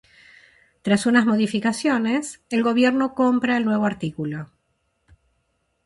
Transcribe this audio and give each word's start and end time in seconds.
Tras 0.81 1.05
unas 1.05 1.27
modificaciones, 1.27 2.41
el 2.49 2.63
gobierno 2.63 3.13
compra 3.13 3.55
el 3.57 3.65
nuevo 3.65 3.85
artículo. 3.85 4.49